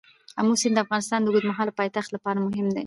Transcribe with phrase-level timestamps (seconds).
[0.39, 2.79] آمو سیند د افغانستان د اوږدمهاله پایښت لپاره مهم دی.